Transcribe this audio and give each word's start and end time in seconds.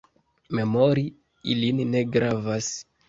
Memori 0.59 1.03
ilin 1.57 1.85
ne 1.93 2.03
gravas. 2.17 2.73